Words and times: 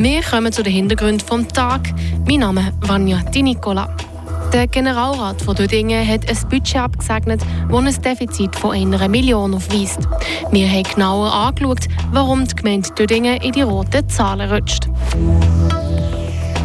Wir 0.00 0.22
kommen 0.22 0.52
zu 0.52 0.62
den 0.62 0.72
Hintergründen 0.72 1.26
vom 1.26 1.48
Tag. 1.48 1.92
Mein 2.24 2.38
Name 2.38 2.60
ist 2.60 2.88
Vanja 2.88 3.18
Di 3.34 3.42
Nicola. 3.42 3.88
Der 4.52 4.68
Generalrat 4.68 5.42
von 5.42 5.56
Dödingen 5.56 6.06
hat 6.06 6.28
ein 6.30 6.48
Budget 6.48 6.76
abgesegnet, 6.76 7.40
das 7.68 7.84
ein 7.84 8.02
Defizit 8.02 8.54
von 8.54 8.76
einer 8.76 9.08
Million 9.08 9.54
aufweist. 9.54 9.98
Wir 10.52 10.68
haben 10.68 10.84
genauer 10.84 11.32
angeschaut, 11.32 11.88
warum 12.12 12.46
die 12.46 12.54
Gemeinde 12.54 12.88
Dödingen 12.90 13.42
in 13.42 13.50
die 13.50 13.62
roten 13.62 14.08
Zahlen 14.08 14.48
rutscht. 14.48 14.88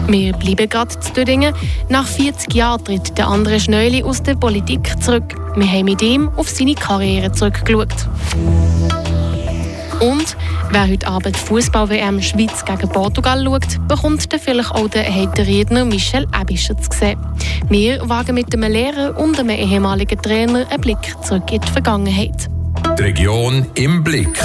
Wir 0.07 0.33
bleiben 0.33 0.69
gerade 0.69 0.99
zu 0.99 1.13
Dödingen. 1.13 1.55
Nach 1.89 2.05
40 2.05 2.53
Jahren 2.53 2.85
tritt 2.85 3.17
der 3.17 3.27
andere 3.27 3.59
Schnöli 3.59 4.03
aus 4.03 4.21
der 4.21 4.35
Politik 4.35 4.93
zurück. 5.01 5.33
Wir 5.55 5.67
haben 5.67 5.85
mit 5.85 6.03
ihm 6.03 6.29
auf 6.37 6.49
seine 6.49 6.75
Karriere 6.75 7.31
zurückgeschaut. 7.31 7.95
Und 9.99 10.35
wer 10.71 10.87
heute 10.87 11.07
Abend 11.07 11.37
Fußball-WM 11.37 12.21
Schweiz 12.21 12.65
gegen 12.65 12.89
Portugal 12.89 13.43
schaut, 13.43 13.87
bekommt 13.87 14.31
dann 14.31 14.39
vielleicht 14.39 14.71
auch 14.71 14.87
den 14.87 15.05
Hater-Redner 15.05 15.85
Michel 15.85 16.27
Ebischer 16.39 16.77
zu 16.77 16.89
sehen. 16.97 17.19
Wir 17.69 18.07
wagen 18.09 18.35
mit 18.35 18.53
einem 18.53 18.71
Lehrer 18.71 19.17
und 19.17 19.39
einem 19.39 19.51
ehemaligen 19.51 20.21
Trainer 20.21 20.67
einen 20.69 20.81
Blick 20.81 21.15
zurück 21.23 21.51
in 21.51 21.61
die 21.61 21.71
Vergangenheit. 21.71 22.49
Die 22.97 23.03
Region 23.03 23.65
im 23.75 24.03
Blick. 24.03 24.39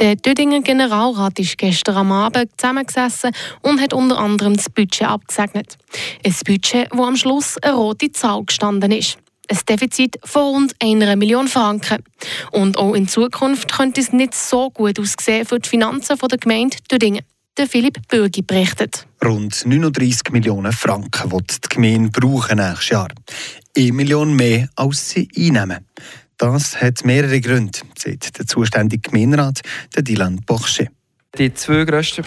Der 0.00 0.16
Dödinger 0.16 0.60
Generalrat 0.60 1.38
ist 1.38 1.56
gestern 1.56 1.96
am 1.96 2.12
Abend 2.12 2.50
zusammengesessen 2.56 3.30
und 3.62 3.80
hat 3.80 3.92
unter 3.92 4.18
anderem 4.18 4.56
das 4.56 4.68
Budget 4.68 5.08
abgesegnet. 5.08 5.76
Ein 6.24 6.34
Budget, 6.44 6.88
wo 6.92 7.04
am 7.04 7.16
Schluss 7.16 7.56
eine 7.62 7.74
rote 7.74 8.10
Zahl 8.10 8.44
gestanden 8.44 8.90
ist. 8.90 9.18
Ein 9.48 9.58
Defizit 9.68 10.18
von 10.24 10.54
rund 10.54 10.74
einer 10.82 11.16
Million 11.16 11.48
Franken. 11.48 12.02
Und 12.50 12.78
auch 12.78 12.94
in 12.94 13.08
Zukunft 13.08 13.72
könnte 13.72 14.00
es 14.00 14.12
nicht 14.12 14.34
so 14.34 14.70
gut 14.70 14.98
aussehen 14.98 15.44
für 15.44 15.58
die 15.58 15.68
Finanzen 15.68 16.16
der 16.18 16.38
Gemeinde 16.38 16.76
Dödingen. 16.90 17.22
Der 17.56 17.68
Philipp 17.68 18.08
Bürgi 18.08 18.42
berichtet. 18.42 19.06
Rund 19.24 19.64
39 19.64 20.32
Millionen 20.32 20.72
Franken 20.72 21.30
wird 21.30 21.64
die 21.64 21.68
Gemeinde 21.74 22.10
brauchen 22.10 22.56
nächstes 22.56 22.88
Jahr. 22.88 23.08
Eine 23.76 23.92
Million 23.92 24.34
mehr, 24.34 24.68
als 24.74 25.10
sie 25.10 25.28
einnehmen. 25.36 25.86
Das 26.36 26.80
hat 26.80 27.04
mehrere 27.04 27.40
Gründe, 27.40 27.78
sagt 27.96 28.38
der 28.38 28.46
zuständige 28.46 29.08
Gemeinderat, 29.08 29.60
der 29.94 30.02
Dylan 30.02 30.40
Bochsche. 30.44 30.88
Die 31.38 31.54
zwei 31.54 31.84
grössten 31.84 32.24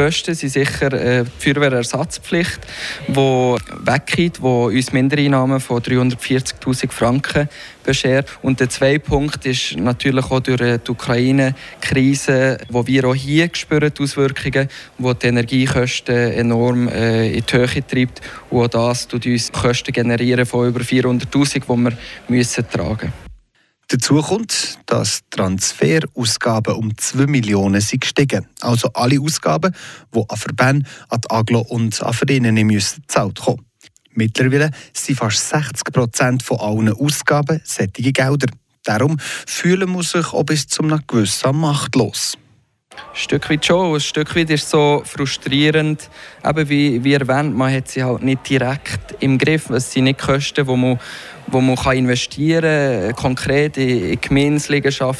Posten 0.00 0.34
sind 0.34 0.48
sicher 0.48 0.94
äh, 0.94 1.24
die 1.24 1.52
Feuerwehrersatzpflicht, 1.52 2.60
die 3.06 3.14
weggeht, 3.14 4.38
die 4.38 4.42
uns 4.42 4.92
Mindereinnahmen 4.94 5.60
von 5.60 5.82
340'000 5.82 6.90
Franken 6.90 7.50
beschert. 7.84 8.26
Und 8.40 8.60
der 8.60 8.70
zweite 8.70 9.00
Punkt 9.00 9.44
ist 9.44 9.76
natürlich 9.76 10.24
auch 10.30 10.40
durch 10.40 10.62
äh, 10.62 10.78
die 10.78 10.90
Ukraine-Krise, 10.90 12.56
wo 12.70 12.86
wir 12.86 13.04
auch 13.08 13.14
hier 13.14 13.50
spüren, 13.52 13.92
die 13.94 14.02
Auswirkungen, 14.02 14.70
wo 14.96 15.12
die 15.12 15.26
Energiekosten 15.26 16.32
enorm 16.32 16.88
äh, 16.88 17.32
in 17.32 17.44
die 17.44 17.56
Höhe 17.58 17.86
treibt. 17.86 18.22
Und 18.48 18.74
auch 18.74 18.88
das 18.88 19.06
tut 19.06 19.26
uns 19.26 19.52
Kosten 19.52 19.92
generieren 19.92 20.46
von 20.46 20.66
über 20.66 20.80
400'000, 20.80 21.60
die 21.60 21.68
wir 21.68 21.98
müssen 22.28 22.64
tragen 22.70 23.12
müssen. 23.12 23.29
Dazu 23.92 24.22
kommt, 24.22 24.78
dass 24.86 25.22
Transferausgaben 25.30 26.76
um 26.76 26.96
2 26.96 27.26
Millionen 27.26 27.80
sind 27.80 28.02
gestiegen. 28.02 28.46
Also 28.60 28.88
alle 28.94 29.20
Ausgaben, 29.20 29.74
die 30.14 30.24
an 30.28 30.36
Verbände, 30.36 30.88
an 31.08 31.20
die 31.20 31.30
Aglo 31.30 31.60
und 31.62 32.00
an 32.00 32.12
Vereine 32.12 32.52
müssen 32.64 33.00
gezahlt 33.00 33.40
kommen. 33.40 33.66
Mittlerweile 34.12 34.70
sind 34.92 35.18
fast 35.18 35.48
60 35.48 35.92
Prozent 35.92 36.42
von 36.44 36.60
allen 36.60 36.92
Ausgaben 36.92 37.60
sättige 37.64 38.12
Gelder. 38.12 38.46
Darum 38.84 39.18
fühlen 39.18 39.90
wir 39.90 40.04
sich 40.04 40.32
auch 40.32 40.44
bis 40.44 40.68
zu 40.68 40.84
einem 40.84 41.00
gewissen 41.08 41.56
machtlos. 41.56 42.38
Ein 43.12 43.16
Stück 43.16 43.50
weit 43.50 43.66
schon. 43.66 43.94
Ein 43.94 44.00
Stück 44.00 44.36
weit 44.36 44.50
ist 44.50 44.64
es 44.64 44.70
so 44.70 45.02
frustrierend. 45.04 46.08
Eben 46.46 46.68
wie, 46.68 47.02
wie 47.02 47.14
erwähnt, 47.14 47.56
man 47.56 47.72
hat 47.72 47.88
sie 47.88 48.02
halt 48.02 48.22
nicht 48.22 48.48
direkt 48.48 49.16
im 49.20 49.38
Griff. 49.38 49.70
Es 49.70 49.92
sind 49.92 50.04
nicht 50.04 50.20
Kosten, 50.20 50.66
die 50.66 50.76
man 50.76 50.98
wo 51.52 51.60
man 51.60 51.96
investieren 51.96 53.08
kann, 53.08 53.14
konkret 53.16 53.76
in 53.76 54.18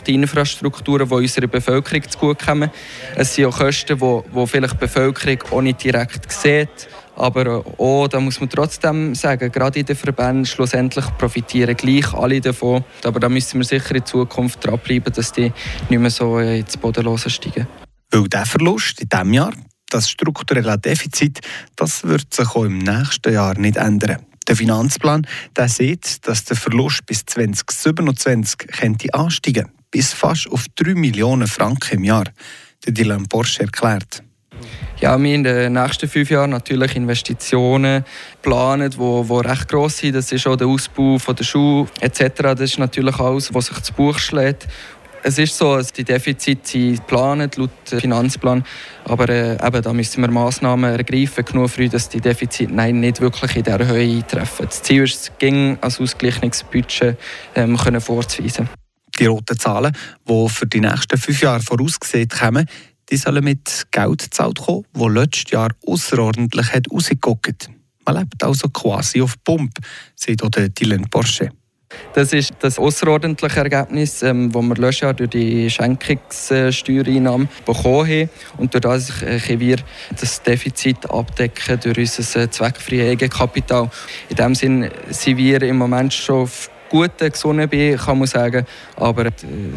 in 0.06 0.22
Infrastrukturen, 0.22 1.08
die 1.08 1.14
unserer 1.14 1.46
Bevölkerung 1.48 2.08
zugutekommen. 2.08 2.70
Es 3.16 3.34
sind 3.34 3.46
auch 3.46 3.58
Kosten, 3.58 3.98
die, 3.98 4.20
die 4.40 4.46
vielleicht 4.46 4.74
die 4.74 4.78
Bevölkerung 4.78 5.38
auch 5.50 5.62
nicht 5.62 5.82
direkt 5.82 6.30
sieht. 6.30 6.88
Aber 7.20 7.62
auch, 7.76 8.08
da 8.08 8.18
muss 8.18 8.40
man 8.40 8.48
trotzdem 8.48 9.14
sagen, 9.14 9.52
gerade 9.52 9.80
in 9.80 9.84
den 9.84 9.94
Verbänden 9.94 10.46
schlussendlich 10.46 11.04
profitieren 11.18 11.76
gleich 11.76 12.14
alle 12.14 12.40
davon. 12.40 12.82
Aber 13.04 13.20
da 13.20 13.28
müssen 13.28 13.60
wir 13.60 13.64
sicher 13.64 13.94
in 13.94 14.06
Zukunft 14.06 14.66
dranbleiben, 14.66 15.12
dass 15.12 15.32
die 15.32 15.52
nicht 15.90 16.00
mehr 16.00 16.10
so 16.10 16.38
ins 16.38 16.78
Bodenlose 16.78 17.28
steigen. 17.28 17.66
Weil 18.10 18.26
der 18.28 18.46
Verlust 18.46 19.02
in 19.02 19.08
diesem 19.10 19.34
Jahr, 19.34 19.52
das 19.90 20.08
strukturelle 20.08 20.78
Defizit, 20.78 21.40
das 21.76 22.04
wird 22.04 22.32
sich 22.32 22.48
auch 22.48 22.64
im 22.64 22.78
nächsten 22.78 23.34
Jahr 23.34 23.58
nicht 23.58 23.76
ändern. 23.76 24.24
Der 24.48 24.56
Finanzplan 24.56 25.26
der 25.54 25.68
sieht, 25.68 26.26
dass 26.26 26.44
der 26.44 26.56
Verlust 26.56 27.04
bis 27.04 27.26
2027 27.26 28.56
könnte 28.58 29.12
ansteigen 29.12 29.70
bis 29.90 30.12
fast 30.12 30.50
auf 30.50 30.66
3 30.76 30.94
Millionen 30.94 31.48
Franken 31.48 31.98
im 31.98 32.04
Jahr. 32.04 32.24
Der 32.86 32.92
Dylan 32.92 33.28
Porsche 33.28 33.62
erklärt. 33.62 34.22
Ja, 35.00 35.22
wir 35.22 35.34
in 35.34 35.44
den 35.44 35.72
nächsten 35.72 36.08
fünf 36.08 36.30
Jahren 36.30 36.50
natürlich 36.50 36.94
Investitionen 36.94 38.04
planen, 38.42 38.90
die, 38.90 38.96
die 38.96 39.48
recht 39.48 39.68
gross 39.68 39.98
sind. 39.98 40.14
Das 40.14 40.30
ist 40.30 40.46
auch 40.46 40.56
der 40.56 40.66
Ausbau 40.66 41.18
von 41.18 41.34
der 41.34 41.44
Schule 41.44 41.88
etc. 42.00 42.20
Das 42.36 42.60
ist 42.60 42.78
natürlich 42.78 43.18
alles, 43.18 43.52
was 43.54 43.66
sich 43.66 43.80
zu 43.80 43.92
Buch 43.94 44.18
schlägt. 44.18 44.68
Es 45.22 45.38
ist 45.38 45.56
so, 45.56 45.76
dass 45.76 45.92
die 45.92 46.04
Defizite 46.04 46.66
sind 46.66 46.96
geplant 46.96 47.56
laut 47.56 47.70
Finanzplan, 47.84 48.64
aber 49.04 49.28
äh, 49.28 49.52
eben, 49.52 49.82
da 49.82 49.92
müssen 49.92 50.22
wir 50.22 50.30
Massnahmen 50.30 50.92
ergreifen, 50.92 51.44
genug 51.44 51.70
früh, 51.70 51.88
dass 51.88 52.08
die 52.08 52.20
Defizite 52.20 52.72
nein, 52.72 53.00
nicht 53.00 53.20
wirklich 53.20 53.56
in 53.56 53.64
dieser 53.64 53.86
Höhe 53.86 54.16
eintreffen. 54.16 54.66
Das 54.66 54.82
Ziel 54.82 55.04
ist 55.04 55.14
es, 55.14 55.32
ging 55.38 55.76
als 55.82 56.00
ausgeglichenes 56.00 56.64
ähm, 57.54 57.76
können 57.76 58.00
vorzuweisen. 58.00 58.68
Die 59.18 59.26
roten 59.26 59.58
Zahlen, 59.58 59.94
die 60.26 60.48
für 60.48 60.66
die 60.66 60.80
nächsten 60.80 61.18
fünf 61.18 61.42
Jahre 61.42 61.60
vorausgesehen 61.60 62.28
kommen, 62.28 62.66
die 63.10 63.16
sollen 63.16 63.44
mit 63.44 63.86
Geld 63.90 64.22
gezahlt 64.22 64.58
kommen, 64.58 64.84
das 64.92 65.08
letztes 65.08 65.50
Jahr 65.50 65.70
außerordentlich 65.86 66.72
hat 66.72 66.90
rausgeguckt. 66.92 67.70
Man 68.06 68.16
lebt 68.16 68.42
also 68.42 68.68
quasi 68.68 69.20
auf 69.20 69.34
Pump, 69.44 69.72
sagt 70.16 70.42
auch 70.42 70.50
Dylan 70.50 71.08
Porsche. 71.10 71.50
Das 72.12 72.32
ist 72.32 72.52
das 72.60 72.78
außerordentliche 72.78 73.60
Ergebnis, 73.60 74.22
ähm, 74.22 74.52
das 74.52 74.62
wir 74.62 74.74
letztes 74.76 75.00
Jahr 75.00 75.14
durch 75.14 75.30
die 75.30 75.68
Schenkungssteuereinnahmen 75.68 77.48
bekommen 77.66 78.08
haben. 78.08 78.30
Und 78.58 78.74
durch 78.74 78.82
das 78.82 79.12
können 79.18 79.60
wir 79.60 79.78
das 80.18 80.42
Defizit 80.42 81.10
abdecken 81.10 81.80
durch 81.80 81.98
unser 81.98 82.42
äh, 82.42 82.50
zweckfreies 82.50 83.10
Eigenkapital. 83.10 83.90
In 84.28 84.36
diesem 84.36 84.54
Sinne 84.54 84.92
sind 85.08 85.36
wir 85.36 85.62
im 85.62 85.78
Moment 85.78 86.14
schon 86.14 86.42
auf 86.42 86.70
guten, 86.90 87.30
gesunden 87.30 87.68
Bein, 87.68 87.96
kann 87.96 88.18
man 88.18 88.26
sagen. 88.26 88.66
Aber 88.96 89.26
äh, 89.26 89.32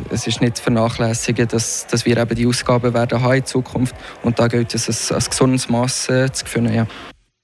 es 0.09 0.27
ist 0.27 0.41
nicht 0.41 0.57
zu 0.57 0.63
vernachlässigen, 0.63 1.47
dass, 1.47 1.87
dass 1.87 2.05
wir 2.05 2.17
eben 2.17 2.35
die 2.35 2.45
Ausgaben 2.45 2.93
werden 2.93 3.21
haben 3.21 3.35
in 3.35 3.45
Zukunft. 3.45 3.95
Und 4.23 4.39
da 4.39 4.47
gilt 4.47 4.75
es, 4.75 5.11
ein, 5.11 5.17
ein 5.17 5.23
gesundes 5.23 5.69
Maß 5.69 6.09
äh, 6.09 6.31
zu 6.31 6.45
finden. 6.45 6.73
Ja. 6.73 6.87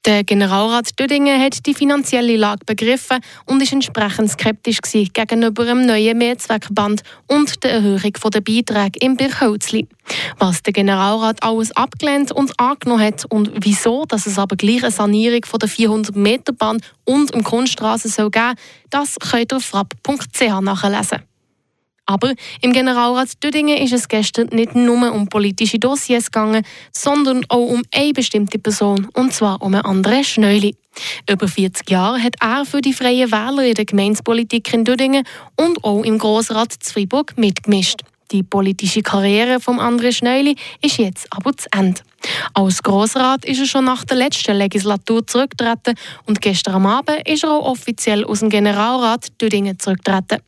Der 0.05 0.23
Generalrat 0.23 0.97
Dödingen 0.97 1.41
hat 1.41 1.65
die 1.65 1.73
finanzielle 1.73 2.37
Lage 2.37 2.63
begriffen 2.65 3.19
und 3.45 3.61
ist 3.61 3.73
entsprechend 3.73 4.31
skeptisch 4.31 4.79
gegenüber 4.81 5.65
dem 5.65 5.85
neuen 5.85 6.17
Mehrzweckband 6.17 7.03
und 7.27 7.61
der 7.63 7.71
Erhöhung 7.73 8.13
der 8.33 8.41
Beiträge 8.41 8.97
im 9.01 9.17
Birchholzli. 9.17 9.89
Was 10.37 10.63
der 10.63 10.71
Generalrat 10.71 11.43
alles 11.43 11.75
abgelehnt 11.75 12.31
und 12.31 12.57
angenommen 12.57 13.03
hat 13.03 13.25
und 13.25 13.51
wieso, 13.61 14.05
dass 14.05 14.25
es 14.25 14.39
aber 14.39 14.55
gleich 14.55 14.83
eine 14.83 14.91
Sanierung 14.91 15.43
von 15.45 15.59
der 15.59 15.67
400 15.67 16.15
Meter 16.15 16.53
Bahn 16.53 16.81
und 17.03 17.31
im 17.31 17.43
Kunststraße 17.43 18.07
soll 18.07 18.31
geben, 18.31 18.55
das 18.89 19.17
könnt 19.19 19.51
ihr 19.51 19.57
auf 19.57 19.65
frapp.ch 19.65 20.61
nachlesen. 20.61 21.28
Aber 22.09 22.33
im 22.63 22.73
Generalrat 22.73 23.43
Dödingen 23.43 23.77
ist 23.77 23.93
es 23.93 24.07
gestern 24.07 24.47
nicht 24.51 24.73
nur 24.73 25.13
um 25.13 25.27
politische 25.27 25.77
Dossiers 25.77 26.31
gegangen, 26.31 26.65
sondern 26.91 27.45
auch 27.49 27.67
um 27.67 27.83
eine 27.93 28.13
bestimmte 28.13 28.57
Person, 28.57 29.07
und 29.13 29.31
zwar 29.31 29.61
um 29.61 29.75
André 29.75 30.23
Schneuli. 30.23 30.75
Über 31.29 31.47
40 31.47 31.87
Jahre 31.87 32.19
hat 32.19 32.33
er 32.41 32.65
für 32.65 32.81
die 32.81 32.93
Freien 32.93 33.31
Wähler 33.31 33.63
in 33.63 33.75
der 33.75 33.85
Gemeinspolitik 33.85 34.73
in 34.73 34.85
Dödingen 34.85 35.23
und 35.55 35.83
auch 35.83 36.01
im 36.01 36.17
Grossrat 36.17 36.73
Zweiburg 36.79 37.37
mitgemischt. 37.37 38.01
Die 38.31 38.43
politische 38.43 39.01
Karriere 39.01 39.59
von 39.59 39.79
André 39.79 40.11
Schneuli 40.11 40.55
ist 40.83 40.97
jetzt 40.97 41.27
aber 41.31 41.55
zu 41.57 41.67
Ende. 41.71 42.01
Als 42.53 42.83
Grossrat 42.83 43.43
ist 43.43 43.59
er 43.59 43.65
schon 43.65 43.85
nach 43.85 44.05
der 44.05 44.17
letzten 44.17 44.55
Legislatur 44.55 45.25
zurückgetreten 45.25 45.95
und 46.25 46.39
gestern 46.39 46.85
Abend 46.85 47.27
ist 47.27 47.43
er 47.43 47.51
auch 47.51 47.65
offiziell 47.65 48.23
aus 48.23 48.41
dem 48.41 48.49
Generalrat 48.49 49.27
Dödingen 49.41 49.79
zurückgetreten. 49.79 50.43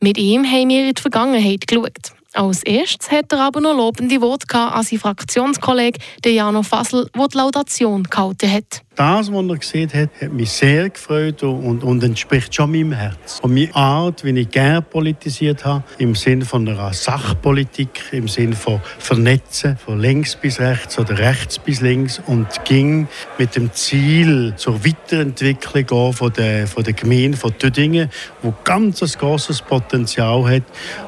Mit 0.00 0.18
ihm 0.18 0.44
haben 0.44 0.70
wir 0.70 0.88
in 0.88 0.94
die 0.94 1.00
Vergangenheit 1.00 1.68
geschaut. 1.68 2.12
Als 2.32 2.62
erstes 2.62 3.10
hat 3.10 3.32
er 3.32 3.40
aber 3.40 3.60
noch 3.60 3.76
lobende 3.76 4.20
Worte 4.20 4.56
an 4.56 4.82
seinen 4.82 5.00
Fraktionskollegen 5.00 6.00
Jano 6.24 6.62
Fassel, 6.62 7.08
der 7.16 7.28
die 7.28 7.36
Laudation 7.36 8.04
gehalten 8.04 8.52
hat. 8.52 8.82
Das, 9.00 9.32
was 9.32 9.48
er 9.48 9.56
gesehen 9.56 9.90
hat, 9.94 10.10
hat 10.20 10.30
mich 10.30 10.52
sehr 10.52 10.90
gefreut 10.90 11.42
und, 11.42 11.82
und 11.82 12.04
entspricht 12.04 12.54
schon 12.54 12.70
meinem 12.70 12.92
Herz. 12.92 13.38
Und 13.40 13.54
meine 13.54 13.74
Art, 13.74 14.22
wie 14.24 14.38
ich 14.38 14.50
gerne 14.50 14.82
politisiert 14.82 15.64
habe, 15.64 15.82
im 15.96 16.14
Sinne 16.14 16.44
von 16.44 16.68
einer 16.68 16.92
Sachpolitik, 16.92 18.02
im 18.12 18.28
Sinne 18.28 18.54
von 18.54 18.82
Vernetzen, 18.98 19.78
von 19.78 20.00
links 20.00 20.36
bis 20.36 20.60
rechts 20.60 20.98
oder 20.98 21.16
rechts 21.16 21.58
bis 21.58 21.80
links 21.80 22.20
und 22.26 22.46
ging 22.66 23.08
mit 23.38 23.56
dem 23.56 23.72
Ziel 23.72 24.52
zur 24.56 24.84
Weiterentwicklung 24.84 26.12
von 26.12 26.30
der, 26.34 26.66
von 26.66 26.84
der 26.84 26.92
Gemeinde 26.92 27.38
von 27.38 27.56
Tüdingen, 27.56 28.10
wo 28.42 28.52
ganz 28.64 29.02
ein 29.02 29.18
großes 29.18 29.62
Potenzial 29.62 30.44
hat 30.44 30.64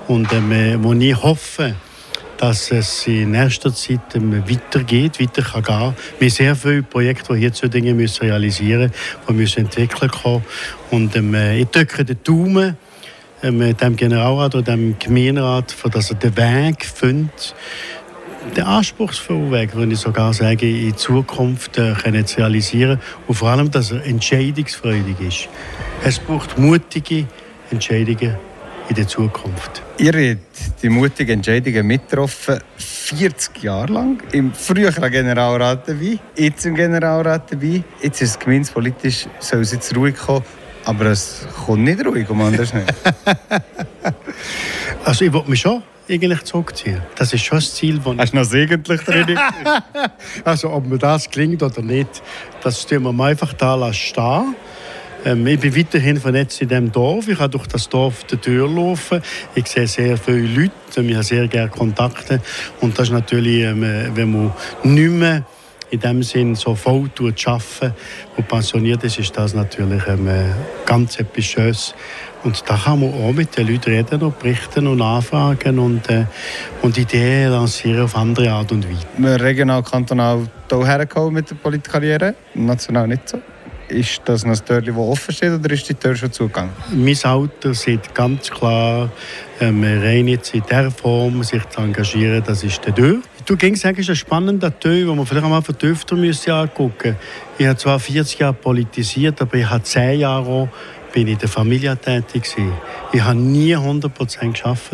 und 0.09 0.33
ähm, 0.33 0.83
wo 0.83 0.94
ich 0.94 1.23
hoffe, 1.23 1.75
dass 2.43 2.73
es 2.73 3.06
in 3.06 3.35
erster 3.35 3.73
Zeit 3.73 4.17
ähm, 4.17 4.43
weitergeht, 4.49 5.21
weiter 5.21 5.43
kann 5.43 5.62
gehen. 5.62 5.94
Wir 6.19 6.29
haben 6.29 6.35
sehr 6.35 6.56
viele 6.56 6.83
Projekte, 6.83 7.35
die 7.35 7.39
hier 7.39 7.53
zu 7.53 7.69
Dingen 7.69 7.97
müssen 7.97 8.27
realisieren 8.27 8.91
müssen, 8.91 9.27
die 9.29 9.33
müssen 9.35 9.61
entwickelt 9.61 10.11
kommen. 10.11 10.44
Und 10.91 11.15
ähm, 11.15 11.33
ich 11.37 11.69
drücke 11.69 12.05
den 12.05 12.19
Daumen 12.25 12.77
ähm, 13.44 13.77
dem 13.77 13.94
Generalrat 13.94 14.56
oder 14.56 14.73
dem 14.73 14.99
Gemeinderat, 14.99 15.73
dass 15.93 16.11
er 16.11 16.17
den 16.17 16.37
Weg 16.37 16.85
findet, 16.85 17.55
den 18.56 18.65
anspruchsvollen 18.65 19.53
Weg, 19.53 19.77
würde 19.77 19.93
ich 19.93 20.00
sogar 20.00 20.35
sagen, 20.35 20.69
in 20.69 20.97
Zukunft 20.97 21.79
äh, 21.79 21.93
können 21.93 22.27
zu 22.27 22.39
realisieren 22.39 22.99
und 23.29 23.37
vor 23.37 23.50
allem, 23.50 23.71
dass 23.71 23.93
er 23.93 24.05
entscheidungsfreudig 24.05 25.21
ist. 25.21 25.49
Es 26.03 26.19
braucht 26.19 26.59
mutige 26.59 27.29
Entscheidungen 27.71 28.37
in 28.88 28.94
der 28.94 29.06
Zukunft. 29.06 29.82
Ihr 29.99 30.12
habt 30.12 30.82
die 30.82 30.88
mutigen 30.88 31.32
Entscheidungen 31.32 31.87
mitgetroffen, 31.87 32.58
40 32.76 33.62
Jahre 33.62 33.93
lang. 33.93 34.23
Im 34.32 34.52
früheren 34.52 35.11
Generalrat 35.11 35.88
dabei, 35.88 36.19
jetzt 36.37 36.67
im 36.67 36.75
Generalrat 36.75 37.52
dabei. 37.52 37.82
Jetzt 38.02 38.23
ist 38.23 38.31
es 38.31 38.38
gemeinspolitisch, 38.38 39.26
soll 39.38 39.61
es 39.61 39.73
jetzt 39.73 39.94
ruhig 39.96 40.17
kommen. 40.17 40.44
Aber 40.84 41.06
es 41.06 41.46
kommt 41.64 41.84
nicht 41.84 42.05
ruhig, 42.05 42.29
um 42.29 42.40
anders 42.40 42.75
nicht. 42.75 42.84
also 45.05 45.25
ich 45.25 45.32
wollte 45.32 45.50
mich 45.50 45.61
schon 45.61 45.82
eigentlich 46.08 46.43
zurückziehen. 46.43 47.00
Das 47.17 47.32
ist 47.32 47.44
schon 47.44 47.58
das 47.58 47.75
Ziel. 47.75 47.99
Das 47.99 48.17
Hast 48.19 48.32
du 48.32 48.37
noch 48.37 48.52
eigentlich 48.52 49.00
drin? 49.02 49.38
also 50.44 50.70
ob 50.70 50.87
mir 50.87 50.99
das 50.99 51.31
klingt 51.31 51.62
oder 51.62 51.82
nicht, 51.82 52.23
das 52.62 52.87
tun 52.87 53.05
wir 53.05 53.25
einfach 53.25 53.52
da 53.52 53.93
stehen 53.93 54.56
ähm, 55.25 55.47
ich 55.47 55.61
bin 55.61 55.77
weiterhin 55.77 56.17
vernetzt 56.17 56.61
in 56.63 56.69
diesem 56.69 56.93
Dorf. 56.93 57.29
Ich 57.29 57.39
kann 57.39 57.51
durch 57.51 57.67
das 57.67 57.89
Dorf 57.89 58.25
die 58.25 58.37
Tür 58.37 58.69
laufen. 58.69 59.23
Ich 59.55 59.67
sehe 59.67 59.87
sehr 59.87 60.17
viele 60.17 60.41
Leute. 60.41 60.73
Ich 60.97 61.15
habe 61.15 61.23
sehr 61.23 61.49
gerne 61.49 61.71
Kontakte. 61.71 62.41
Und 62.81 62.99
das 62.99 63.09
ist 63.09 63.13
natürlich, 63.13 63.63
ähm, 63.63 63.83
wenn 64.15 64.33
man 64.33 64.53
nicht 64.83 65.11
mehr 65.11 65.45
in 65.91 66.01
dem 66.01 66.23
Sinn 66.23 66.55
so 66.55 66.75
voll 66.75 67.11
arbeiten 67.19 67.93
und 68.37 68.49
pensioniert 68.49 69.05
ist, 69.05 69.19
ist 69.19 69.37
das 69.37 69.53
natürlich 69.53 70.03
ähm, 70.09 70.27
ganz 70.87 71.19
etwas 71.19 71.45
Schönes. 71.45 71.95
Und 72.45 72.65
da 72.67 72.77
kann 72.77 73.01
man 73.01 73.13
auch 73.13 73.33
mit 73.33 73.57
den 73.57 73.69
Leuten 73.69 73.91
reden 73.91 74.23
und 74.23 74.39
berichten 74.39 74.87
und 74.87 75.03
anfragen 75.03 75.79
und, 75.79 76.09
äh, 76.09 76.25
und 76.81 76.97
Ideen 76.97 77.53
lancieren 77.53 78.05
auf 78.05 78.17
andere 78.17 78.51
Art 78.51 78.73
und 78.73 78.87
Weise. 78.89 79.41
Regional, 79.43 79.83
kantonal 79.83 80.49
hier 80.69 80.87
hergekommen 80.87 81.35
mit 81.35 81.51
der 81.51 81.57
Politikkarriere, 81.57 82.35
national 82.55 83.07
nicht 83.07 83.29
so? 83.29 83.39
Ist 83.93 84.23
das 84.25 84.44
noch 84.44 84.53
ein 84.53 84.65
Tür, 84.65 84.81
das 84.81 84.97
offen 84.97 85.35
steht 85.35 85.53
oder 85.53 85.71
ist 85.71 85.87
die 85.87 85.94
Tür 85.94 86.17
schon 86.17 86.33
zugegangen? 86.33 86.73
Mein 86.94 87.17
Alter 87.23 87.75
sieht 87.75 88.15
ganz 88.15 88.50
klar, 88.50 89.11
ähm, 89.61 89.85
rein 89.85 90.29
jetzt 90.29 90.55
in 90.55 90.62
dieser 90.62 90.91
Form 90.91 91.43
sich 91.44 91.62
zu 91.69 91.81
engagieren, 91.81 92.43
das 92.47 92.65
ist 92.65 92.85
der 92.87 92.94
Tür. 92.94 93.21
Du 93.44 93.56
gingst 93.56 93.85
ist 93.85 94.09
ein 94.09 94.17
spannender 94.17 94.79
Tür, 94.79 95.06
den 95.06 95.17
man 95.17 95.27
vielleicht 95.27 95.44
einmal 95.44 95.61
vertiefter 95.61 96.17
müsste 96.17 96.55
angucken. 96.55 97.17
Ich 97.59 97.67
habe 97.67 97.77
zwar 97.77 98.00
40 98.00 98.39
Jahre 98.39 98.55
politisiert, 98.55 99.43
aber 99.43 99.55
ich 99.56 99.69
habe 99.69 99.83
10 99.83 100.21
Jahre 100.21 100.71
bin 101.12 101.29
in 101.29 101.37
der 101.37 101.49
Familie 101.49 101.94
tätig. 101.97 102.56
Ich 103.12 103.21
habe 103.21 103.39
nie 103.39 103.75
100 103.75 104.12
Prozent 104.15 104.55
geschafft. 104.55 104.93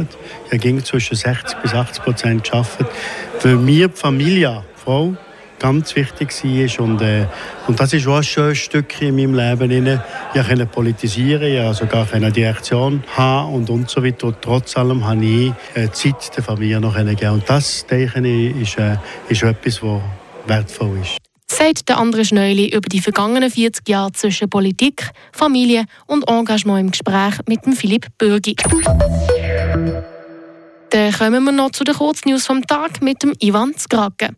Ich 0.51 0.59
habe 0.59 0.83
zwischen 0.83 1.15
60 1.15 1.59
bis 1.59 1.73
80 1.73 2.03
Prozent 2.03 2.43
geschafft. 2.43 2.85
Für 3.39 3.57
mich 3.57 3.87
die 3.87 3.91
Familie, 3.95 4.65
Frau, 4.75 5.15
ganz 5.59 5.95
wichtig 5.97 6.31
war. 6.31 6.85
Und, 6.85 7.03
äh, 7.03 7.27
und 7.67 7.79
das 7.79 7.93
ist 7.93 8.07
auch 8.07 8.17
ein 8.17 8.23
schönes 8.23 8.59
Stück 8.59 9.01
in 9.03 9.17
meinem 9.17 9.35
Leben. 9.35 10.01
Ich 10.35 10.47
konnte 10.47 10.67
politisieren, 10.67 11.43
ich 11.43 11.77
sogar 11.77 12.07
eine 12.13 12.33
Direktion 12.33 13.03
haben 13.17 13.55
und, 13.55 13.71
und 13.71 13.91
so 13.91 14.05
weiter. 14.05 14.29
Und 14.29 14.37
trotz 14.41 14.77
allem 14.77 15.07
habe 15.07 15.25
ich 15.25 15.53
äh, 15.75 15.91
Zeit 15.91 16.37
der 16.37 16.43
Familie 16.43 16.81
noch 16.81 16.97
geben. 16.97 17.33
Und 17.33 17.49
das, 17.49 17.87
denke 17.87 18.27
ich, 18.27 18.57
ist, 18.57 18.79
äh, 18.79 18.97
ist 19.29 19.43
etwas, 19.43 19.83
was 19.83 20.01
wertvoll 20.47 20.99
ist 21.03 21.19
sagt 21.51 21.89
der 21.89 21.99
andere 21.99 22.25
Schneuli 22.25 22.69
über 22.69 22.89
die 22.89 23.01
vergangenen 23.01 23.51
40 23.51 23.89
Jahre 23.89 24.13
zwischen 24.13 24.49
Politik, 24.49 25.11
Familie 25.33 25.85
und 26.07 26.29
Engagement 26.29 26.81
im 26.81 26.91
Gespräch 26.91 27.35
mit 27.49 27.65
dem 27.67 27.73
Philipp 27.73 28.07
Bürgi. 28.17 28.55
Dann 30.91 31.13
kommen 31.13 31.45
wir 31.45 31.53
noch 31.53 31.71
zu 31.71 31.85
den 31.85 31.95
Kurznews 31.95 32.47
vom 32.47 32.67
Tag 32.67 33.03
mit 33.03 33.23
dem 33.23 33.35
Ivan 33.41 33.75
Zgrake. 33.77 34.31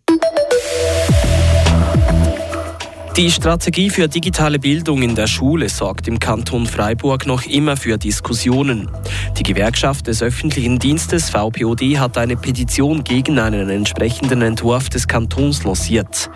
Die 3.17 3.31
Strategie 3.31 3.91
für 3.91 4.07
digitale 4.09 4.61
Bildung 4.61 5.03
in 5.03 5.17
der 5.17 5.27
Schule 5.27 5.69
sorgt 5.69 6.07
im 6.07 6.21
Kanton 6.21 6.65
Freiburg 6.67 7.27
noch 7.27 7.43
immer 7.45 7.77
für 7.77 7.99
Diskussionen. 7.99 8.89
Die 9.37 9.43
Gewerkschaft 9.43 10.07
des 10.07 10.23
öffentlichen 10.23 10.79
Dienstes 10.79 11.29
VPOD 11.29 11.99
hat 11.99 12.17
eine 12.17 12.37
Petition 12.37 13.03
gegen 13.03 13.39
einen 13.41 13.69
entsprechenden 13.69 14.43
Entwurf 14.43 14.89
des 14.89 15.09
Kantons 15.09 15.65
lanciert. 15.65 16.31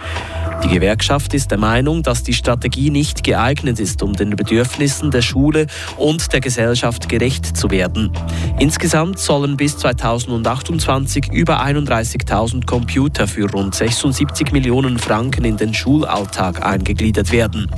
Die 0.62 0.68
Gewerkschaft 0.68 1.34
ist 1.34 1.50
der 1.50 1.58
Meinung, 1.58 2.02
dass 2.02 2.22
die 2.22 2.32
Strategie 2.32 2.90
nicht 2.90 3.24
geeignet 3.24 3.80
ist, 3.80 4.02
um 4.02 4.12
den 4.12 4.30
Bedürfnissen 4.30 5.10
der 5.10 5.22
Schule 5.22 5.66
und 5.96 6.32
der 6.32 6.40
Gesellschaft 6.40 7.08
gerecht 7.08 7.56
zu 7.56 7.70
werden. 7.70 8.12
Insgesamt 8.58 9.18
sollen 9.18 9.56
bis 9.56 9.76
2028 9.78 11.32
über 11.32 11.62
31.000 11.62 12.66
Computer 12.66 13.26
für 13.26 13.50
rund 13.50 13.74
76 13.74 14.52
Millionen 14.52 14.98
Franken 14.98 15.44
in 15.44 15.56
den 15.56 15.74
Schulalltag 15.74 16.64
eingegliedert 16.64 17.32
werden. 17.32 17.70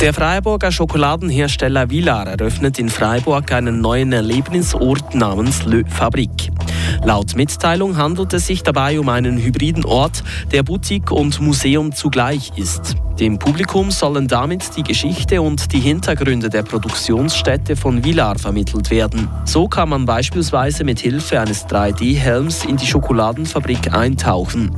Der 0.00 0.14
Freiburger 0.14 0.72
Schokoladenhersteller 0.72 1.90
Villar 1.90 2.26
eröffnet 2.26 2.78
in 2.78 2.88
Freiburg 2.88 3.52
einen 3.52 3.82
neuen 3.82 4.14
Erlebnisort 4.14 5.14
namens 5.14 5.66
Le 5.66 5.84
Fabrik. 5.86 6.50
Laut 7.04 7.34
Mitteilung 7.34 7.96
handelt 7.96 8.34
es 8.34 8.46
sich 8.46 8.62
dabei 8.62 9.00
um 9.00 9.08
einen 9.08 9.38
hybriden 9.38 9.84
Ort, 9.86 10.22
der 10.52 10.62
Boutique 10.62 11.10
und 11.10 11.40
Museum 11.40 11.94
zugleich 11.94 12.52
ist. 12.56 12.96
Dem 13.18 13.38
Publikum 13.38 13.90
sollen 13.90 14.28
damit 14.28 14.76
die 14.76 14.82
Geschichte 14.82 15.40
und 15.40 15.72
die 15.72 15.80
Hintergründe 15.80 16.48
der 16.50 16.62
Produktionsstätte 16.62 17.74
von 17.76 18.04
Villar 18.04 18.38
vermittelt 18.38 18.90
werden. 18.90 19.28
So 19.44 19.66
kann 19.66 19.88
man 19.88 20.04
beispielsweise 20.06 20.84
mit 20.84 21.00
Hilfe 21.00 21.40
eines 21.40 21.66
3D-Helms 21.66 22.64
in 22.64 22.76
die 22.76 22.86
Schokoladenfabrik 22.86 23.92
eintauchen. 23.92 24.70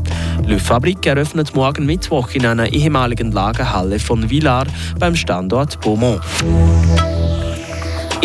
Le 0.46 0.58
Fabrik 0.58 1.04
eröffnet 1.06 1.54
morgen 1.54 1.86
Mittwoch 1.86 2.30
in 2.32 2.46
einer 2.46 2.72
ehemaligen 2.72 3.32
Lagerhalle 3.32 3.98
von 3.98 4.30
Villar 4.30 4.66
beim 4.98 5.16
Standort 5.16 5.80
Beaumont. 5.80 6.20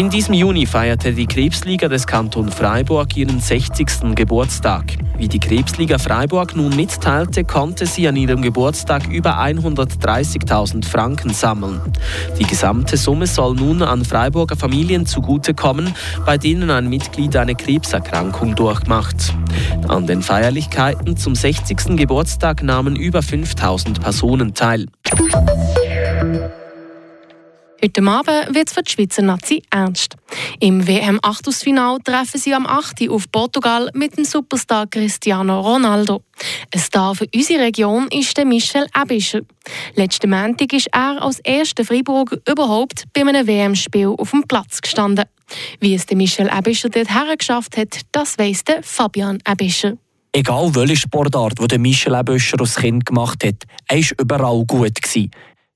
In 0.07 0.11
diesem 0.11 0.35
Juni 0.35 0.65
feierte 0.65 1.11
die 1.11 1.27
Krebsliga 1.27 1.89
des 1.89 2.07
Kanton 2.07 2.49
Freiburg 2.49 3.17
ihren 3.17 3.41
60. 3.41 4.15
Geburtstag. 4.15 4.85
Wie 5.17 5.27
die 5.27 5.37
Krebsliga 5.37 5.97
Freiburg 5.97 6.55
nun 6.55 6.73
mitteilte, 6.77 7.43
konnte 7.43 7.85
sie 7.85 8.07
an 8.07 8.15
ihrem 8.15 8.41
Geburtstag 8.41 9.09
über 9.09 9.37
130.000 9.37 10.85
Franken 10.85 11.33
sammeln. 11.33 11.81
Die 12.39 12.45
gesamte 12.45 12.95
Summe 12.95 13.27
soll 13.27 13.55
nun 13.55 13.81
an 13.81 14.05
Freiburger 14.05 14.55
Familien 14.55 15.05
zugutekommen, 15.05 15.93
bei 16.25 16.37
denen 16.37 16.71
ein 16.71 16.87
Mitglied 16.87 17.35
eine 17.35 17.55
Krebserkrankung 17.55 18.55
durchmacht. 18.55 19.33
An 19.89 20.07
den 20.07 20.21
Feierlichkeiten 20.21 21.17
zum 21.17 21.35
60. 21.35 21.97
Geburtstag 21.97 22.63
nahmen 22.63 22.95
über 22.95 23.21
5000 23.21 23.99
Personen 23.99 24.53
teil. 24.53 24.85
Heute 27.79 28.01
Abend 28.01 28.55
wird 28.55 28.69
es 28.69 28.73
für 28.73 28.81
die 28.81 28.91
Schweizer 28.91 29.21
Nazi 29.21 29.61
ernst. 29.69 30.15
Im 30.59 30.87
WM-Achtelfinal 30.87 31.99
treffen 32.03 32.39
sie 32.39 32.55
am 32.55 32.65
8. 32.65 33.07
auf 33.09 33.31
Portugal 33.31 33.91
mit 33.93 34.17
dem 34.17 34.25
Superstar 34.25 34.87
Cristiano 34.87 35.61
Ronaldo. 35.61 36.23
Ein 36.73 36.79
Star 36.79 37.13
für 37.13 37.27
unsere 37.35 37.65
Region 37.65 38.07
ist 38.07 38.35
der 38.35 38.45
Michel 38.45 38.87
Ebischer. 38.99 39.41
Letzten 39.93 40.31
Montag 40.31 40.73
ist 40.73 40.87
er 40.91 41.21
als 41.21 41.39
erster 41.39 41.85
Freiburger 41.85 42.37
überhaupt 42.49 43.03
bei 43.13 43.21
einem 43.21 43.45
WM-Spiel 43.45 44.15
auf 44.17 44.31
dem 44.31 44.41
Platz 44.47 44.81
gestanden. 44.81 45.25
Wie 45.79 45.93
es 45.93 46.07
der 46.07 46.17
Michel 46.17 46.49
Ebischer 46.51 46.89
dort 46.89 47.13
hergeschafft 47.13 47.77
hat, 47.77 48.01
das 48.11 48.39
weiss 48.39 48.63
der 48.63 48.81
Fabian 48.81 49.37
Ebischer. 49.47 49.93
Egal 50.31 50.73
welche 50.73 50.95
Sportart, 50.95 51.59
die 51.59 51.77
Michel 51.77 52.15
Ebischer 52.15 52.59
als 52.59 52.75
Kind 52.75 53.05
gemacht 53.05 53.43
hat, 53.43 53.65
er 53.87 53.97
war 53.97 54.07
überall 54.19 54.65
gut. 54.65 54.99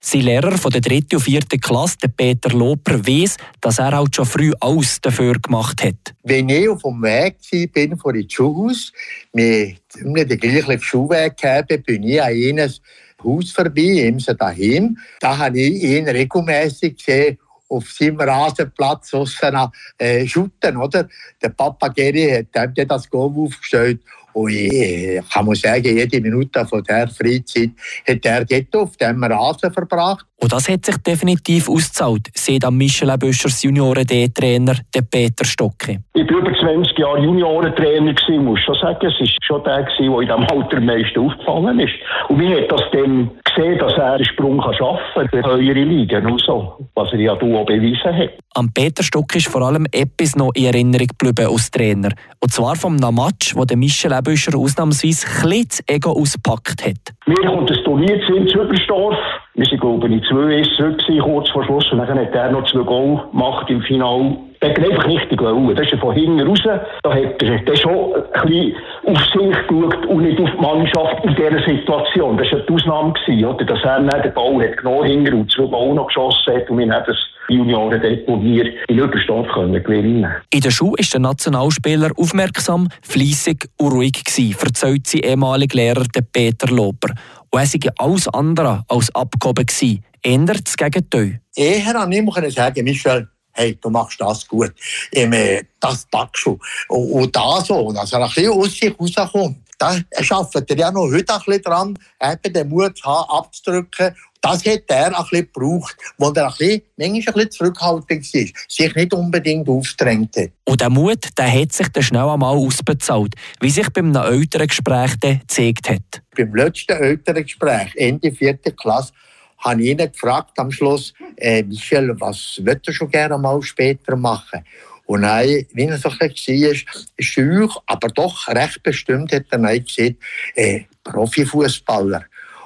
Sein 0.03 0.22
Lehrer 0.22 0.58
von 0.58 0.72
der 0.72 0.81
dritten 0.81 1.17
und 1.17 1.22
vierten 1.22 1.62
Klasse, 1.62 2.10
Peter 2.17 2.50
Loper, 2.50 3.05
weiß, 3.05 3.38
dass 3.62 3.77
er 3.77 3.91
halt 3.91 4.15
schon 4.15 4.25
früh 4.25 4.51
alles 4.60 5.00
dafür 5.00 5.34
gemacht 5.34 5.84
hat. 5.84 6.15
Wenn 6.24 6.50
ich 6.50 6.67
auf 6.67 6.81
dem 6.81 7.03
Weg 7.03 7.38
bin 7.72 7.96
vor 7.96 8.12
dem 8.12 8.27
Schulhaus, 8.27 8.91
wir 9.31 9.75
den 9.93 10.39
gleichen 10.39 10.81
Schulweg 10.81 11.36
haben, 11.43 11.84
bin 11.84 12.01
ich 12.01 12.20
an 12.20 12.29
eines 12.29 12.81
Haus 13.24 13.51
vorbei, 13.51 13.81
ihm 13.81 14.20
so 14.20 14.34
daheim. 14.34 14.98
Da 15.20 15.38
habe 15.38 15.60
ich 15.60 15.84
ihn 15.84 16.10
regelmäßig 16.10 16.98
gesehen, 16.98 17.38
auf 17.70 17.89
seinem 17.91 18.20
Rasenplatz 18.20 19.13
aussen 19.13 19.55
äh, 20.00 20.25
schütten, 20.25 20.77
oder? 20.77 21.08
Der 21.41 21.50
Papa 21.50 21.89
Geri 21.89 22.43
hat 22.55 22.77
ihm 22.77 22.88
das 22.88 23.08
Goal 23.08 23.34
aufgestellt 23.38 24.01
und 24.34 24.52
ich 24.52 25.22
kann 25.30 25.46
man 25.46 25.56
sagen, 25.56 25.98
jede 25.98 26.22
Minute 26.22 26.66
von 26.66 26.84
der 26.84 27.08
Freizeit 27.08 27.72
hat 28.08 28.26
er 28.26 28.46
dort 28.46 28.76
auf 28.76 28.98
dem 28.98 29.24
Rasen 29.24 29.72
verbracht. 29.72 30.26
Und 30.38 30.52
das 30.52 30.68
hat 30.68 30.86
sich 30.86 30.98
definitiv 30.98 31.70
ausgezahlt, 31.70 32.28
sagt 32.34 32.66
am 32.66 32.76
Michelin 32.76 33.20
Büschers 33.20 33.62
Junioren-D-Trainer 33.62 34.76
Peter 35.12 35.46
Stocke. 35.46 36.00
Ich 36.14 36.28
war 36.30 36.40
über 36.40 36.52
20 36.58 36.98
Jahre 36.98 37.20
Juniorentrainer, 37.20 38.16
muss 38.40 38.60
schon 38.62 38.76
sagen. 38.82 39.06
Es 39.06 39.20
war 39.20 39.28
schon 39.42 39.64
der, 39.64 39.84
der 39.84 40.00
in 40.00 40.22
diesem 40.22 40.44
Alter 40.44 40.78
am 40.78 40.86
meisten 40.86 41.20
aufgefallen 41.20 41.80
ist. 41.80 41.94
Und 42.30 42.38
mir 42.38 42.62
hat 42.62 42.72
das 42.72 42.82
dann 42.92 43.30
gesehen, 43.44 43.78
dass 43.78 43.94
er 43.94 44.14
einen 44.14 44.26
Sprung 44.26 44.62
schaffen 44.62 45.00
kann 45.14 45.30
für 45.30 45.46
höhere 45.46 45.84
Ligen 45.84 46.26
und 46.26 46.42
so, 46.42 46.90
was 46.96 47.12
er 47.12 47.20
ja 47.20 47.34
auch 47.34 47.66
bewiesen 47.66 48.16
hat. 48.16 48.32
Am 48.56 48.72
Peter 48.74 49.04
Stock 49.04 49.36
ist 49.36 49.48
vor 49.48 49.62
allem 49.62 49.86
etwas 49.92 50.36
noch 50.36 50.52
in 50.56 50.66
Erinnerung 50.66 51.08
geblieben 51.08 51.52
als 51.52 51.70
Trainer. 51.70 52.10
Und 52.40 52.52
zwar 52.52 52.76
vom 52.76 52.96
Match, 52.96 53.56
wo 53.56 53.66
der 53.66 53.78
Michel 53.78 54.12
Ebüscher 54.22 54.58
ausnahmsweise 54.58 55.25
ein 55.44 55.96
Ego 55.96 56.12
ausgepackt 56.12 56.86
hat. 56.86 57.13
Mir 57.25 57.50
kommt 57.50 57.72
ein 57.72 57.84
Turnier 57.84 58.22
in 58.30 58.48
Zübersdorf. 58.48 59.18
Wir 59.56 59.66
waren, 59.66 60.00
glaube 60.00 60.16
ich, 60.16 60.24
2-1 60.24 60.78
zurück, 60.78 61.24
kurz 61.24 61.50
vor 61.50 61.63
Schluss. 61.66 61.92
Und 61.92 61.98
dann 61.98 62.18
hat 62.18 62.34
er 62.34 62.51
noch 62.51 62.63
zwei 62.72 62.84
Goal 62.84 63.22
gemacht 63.32 63.70
im 63.70 63.82
Finale. 63.82 64.38
Der 64.62 64.70
hat 64.70 64.80
einfach 64.80 65.08
richtig 65.08 65.42
wollen. 65.42 65.75
Das 65.75 65.92
ist 65.92 66.00
von 66.00 66.13
hinten 66.13 66.48
raus. 66.48 66.60
Da 66.63 67.13
hat 67.13 67.44
er 67.44 67.75
schon 67.75 68.13
ein 68.13 68.48
bisschen 68.48 68.75
auf 69.06 69.18
sich 69.18 69.68
geschaut 69.68 70.06
und 70.06 70.22
nicht 70.22 70.40
auf 70.40 70.50
die 70.51 70.62
Mannschaft 70.62 71.25
in 71.25 71.36
dieser 71.36 71.63
Situation. 71.66 72.38
Das 72.38 72.51
war 72.51 72.60
die 72.60 72.74
Ausnahme, 72.74 73.13
gewesen, 73.13 73.46
oder? 73.46 73.66
dass 73.66 73.84
er 73.84 74.01
dann 74.01 74.22
den 74.22 74.34
Ball 74.34 74.62
hat 74.62 74.78
genommen 74.78 75.06
hinten 75.06 75.34
und 75.34 75.51
zwei 75.51 75.66
Goal 75.66 75.96
noch 75.96 76.08
geschossen 76.08 76.54
hat 76.54 76.70
und 76.70 76.78
wir 76.78 76.94
haben 76.94 77.04
das 77.08 77.18
Junioren 77.51 78.01
deponiert 78.01 78.67
in 78.88 79.00
Überstand 79.00 79.48
können 79.53 79.84
gewinnen 79.84 80.31
In 80.51 80.62
der 80.62 80.72
Schule 80.72 80.96
ist 80.98 81.13
der 81.13 81.22
Nationalspieler 81.22 82.12
aufmerksam, 82.15 82.88
fleissig 83.01 83.67
und 83.77 83.91
ruhig 83.91 84.24
gewesen, 84.24 84.53
verzeiht 84.53 85.08
sein 85.08 85.22
ehemaliger 85.22 85.75
Lehrer 85.75 86.05
Peter 86.31 86.67
Loper. 86.67 87.13
Und 87.50 87.60
er 87.60 87.65
sei 87.65 87.79
alles 87.98 88.27
andere 88.29 88.84
als 88.88 89.13
abgehoben 89.13 89.65
gewesen. 89.65 90.03
Ändert 90.24 90.67
das 90.67 90.77
Gegenteil. 90.77 91.41
Eher 91.55 92.00
an 92.00 92.12
ihm 92.12 92.29
können 92.29 92.51
sagen, 92.51 92.84
Michel, 92.84 93.27
hey, 93.53 93.77
du 93.81 93.89
machst 93.89 94.22
das 94.22 94.48
gut. 94.48 94.74
Ähm, 95.12 95.34
das 95.79 96.05
packst 96.10 96.46
du. 96.46 96.58
Und, 96.88 97.12
und 97.12 97.36
da 97.36 97.62
so, 97.62 97.91
dass 97.91 98.13
er 98.13 98.24
ein 98.24 98.29
bisschen 98.29 98.51
aus 98.51 98.72
sich 98.72 98.93
rauskommt. 99.00 99.58
Da 99.82 100.00
arbeitet 100.30 100.70
er 100.70 100.78
ja 100.78 100.92
noch 100.92 101.12
heute 101.12 101.34
ein 101.34 101.40
bisschen 101.44 101.62
dran, 101.64 102.00
eben 102.22 102.54
den 102.54 102.70
Mut 102.70 102.96
zu 102.96 103.04
haben, 103.04 103.30
abzudrücken. 103.32 104.16
Das 104.40 104.64
hat 104.64 104.84
er 104.88 105.08
ein 105.08 105.24
bisschen 105.24 105.50
gebraucht, 105.52 105.96
wo 106.20 106.30
er 106.30 106.46
ein 106.46 106.54
bisschen, 106.56 106.82
manchmal 106.98 107.14
ein 107.16 107.24
bisschen 107.34 107.52
zurückhaltend 107.52 108.34
war, 108.34 108.46
sich 108.68 108.96
nicht 108.96 109.14
unbedingt 109.14 109.68
aufdrängt 109.68 110.38
hat. 110.38 110.52
Und 110.66 110.82
der 110.82 110.92
Mut, 110.92 111.30
der 111.36 111.52
hat 111.52 111.72
sich 111.72 111.88
dann 111.88 112.04
schnell 112.04 112.30
einmal 112.30 112.56
ausbezahlt, 112.56 113.34
wie 113.60 113.72
sich 113.72 113.90
beim 113.90 114.16
älteren 114.16 114.68
Gespräch 114.68 115.20
gezeigt 115.20 115.90
hat. 115.90 116.22
Beim 116.38 116.54
letzten 116.54 116.98
älteren 116.98 117.42
Gespräch, 117.42 117.96
Ende 117.96 118.32
vierte 118.32 118.74
Klasse, 118.74 119.14
habe 119.58 119.82
ich 119.82 119.90
ihn 119.90 119.98
gefragt 119.98 120.60
am 120.60 120.72
Schluss, 120.72 121.12
äh, 121.38 121.64
Michel, 121.64 122.16
was 122.20 122.60
würdest 122.60 122.88
du 122.88 122.94
schon 122.94 123.10
gerne 123.10 123.38
mal 123.40 123.60
später 123.64 124.16
machen? 124.16 124.64
Und 125.12 125.24
dann, 125.24 125.46
wie 125.74 125.84
er 125.84 125.98
so 125.98 126.10
ein 126.10 126.30
bisschen 126.30 126.62
war, 126.63 127.03
schüch, 127.20 127.75
aber 127.86 128.08
doch 128.08 128.48
recht 128.48 128.82
bestimmt, 128.82 129.34
hat 129.34 129.44
er 129.50 129.60
dann 129.60 129.84
gesagt, 129.84 130.15
äh, 130.56 130.84
Profifußballer. 131.03 132.24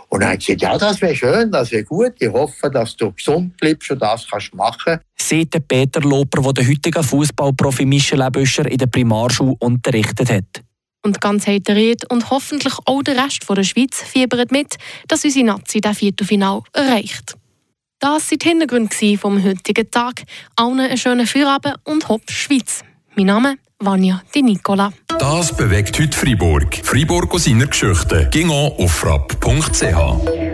Und 0.09 0.19
dann 0.19 0.29
hat 0.29 0.39
gesagt, 0.39 0.61
ja, 0.61 0.77
das 0.77 1.01
wäre 1.01 1.15
schön, 1.15 1.51
das 1.51 1.71
wäre 1.71 1.83
gut. 1.83 2.13
Ich 2.19 2.29
hoffe, 2.29 2.69
dass 2.69 2.95
du 2.97 3.11
gesund 3.11 3.57
bleibst 3.57 3.89
und 3.89 3.99
das 3.99 4.27
kannst 4.29 4.53
machen. 4.53 4.99
Sagt 5.17 5.67
Peter 5.67 6.01
Loper, 6.01 6.53
der 6.53 6.63
den 6.63 6.69
heutigen 6.69 7.01
Fußballprofi 7.01 7.83
Michel 7.83 8.21
Ebüscher 8.21 8.69
in 8.69 8.77
der 8.77 8.85
Primarschule 8.85 9.55
unterrichtet 9.57 10.29
hat. 10.29 10.63
Und 11.01 11.19
ganz 11.21 11.47
heiteriert 11.47 12.11
und 12.11 12.29
hoffentlich 12.29 12.75
auch 12.85 13.01
der 13.01 13.25
Rest 13.25 13.49
der 13.49 13.63
Schweiz 13.63 14.03
fiebert 14.03 14.51
mit, 14.51 14.75
dass 15.07 15.25
unsere 15.25 15.45
Nazi 15.45 15.81
das 15.81 15.97
Viertelfinal 15.97 16.61
erreicht. 16.73 17.35
Das 18.05 18.29
waren 18.29 18.37
die 18.37 18.47
Hintergründe 18.47 19.17
vom 19.17 19.43
heutigen 19.43 19.89
Tag. 19.89 20.21
Allen 20.55 20.79
einen 20.79 20.95
schönen 20.95 21.25
Feierabend 21.25 21.77
und 21.85 22.07
Hopp 22.07 22.29
Schweiz. 22.29 22.83
Mein 23.15 23.25
Name 23.25 23.53
ist 23.53 23.59
Vanja 23.79 24.21
Di 24.35 24.43
Nicola. 24.43 24.93
Das 25.17 25.57
bewegt 25.57 25.99
heute 25.99 26.15
Freiburg. 26.15 26.81
Freiburg 26.83 27.33
aus 27.33 27.45
seiner 27.45 27.65
Geschichte. 27.65 28.29
Ging 28.31 28.51
auf 28.51 28.91
frapp.ch. 28.91 30.44